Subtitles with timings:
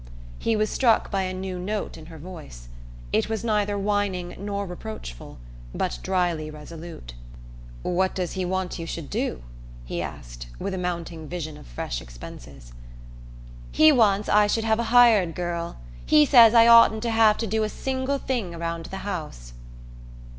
[0.39, 2.69] He was struck by a new note in her voice.
[3.13, 5.37] It was neither whining nor reproachful,
[5.75, 7.13] but drily resolute.
[7.83, 9.43] "What does he want you should do?"
[9.85, 12.73] he asked, with a mounting vision of fresh expenses.
[13.71, 15.77] "He wants I should have a hired girl.
[16.03, 19.53] He says I oughtn't to have to do a single thing around the house."